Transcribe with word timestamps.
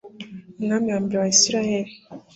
umwami 0.59 0.87
wa 0.91 0.99
mbere 1.03 1.17
wa 1.21 1.27
isirayeli 1.35 1.93